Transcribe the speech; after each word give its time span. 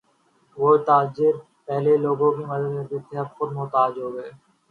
جو 0.57 0.69
تاجر 0.85 1.33
پہلے 1.67 1.93
لوگوں 1.97 2.31
کی 2.31 2.43
مدد 2.45 2.71
کرتے 2.77 2.97
تھے 2.99 3.17
وہ 3.17 3.23
اب 3.23 3.37
خود 3.37 3.49
محتاج 3.53 3.91
ہوگئے 3.99 4.25
ہیں 4.25 4.37